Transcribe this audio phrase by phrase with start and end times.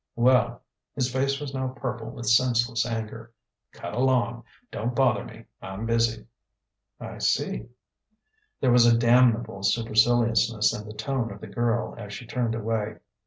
[0.15, 0.63] "Well"
[0.95, 3.33] his face was now purple with senseless anger
[3.71, 4.45] "cut along!
[4.71, 5.45] Don't bother me.
[5.61, 6.25] I'm busy."
[6.99, 7.67] "I see."
[8.61, 12.97] There was a damnable superciliousness in the tone of the girl as she turned away.